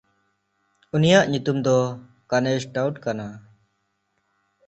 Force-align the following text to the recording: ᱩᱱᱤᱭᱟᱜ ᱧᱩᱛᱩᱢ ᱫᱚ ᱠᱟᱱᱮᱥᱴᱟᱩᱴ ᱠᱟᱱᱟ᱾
ᱩᱱᱤᱭᱟᱜ 0.95 1.25
ᱧᱩᱛᱩᱢ 1.31 1.57
ᱫᱚ 1.65 1.77
ᱠᱟᱱᱮᱥᱴᱟᱩᱴ 2.29 2.95
ᱠᱟᱱᱟ᱾ 3.03 3.27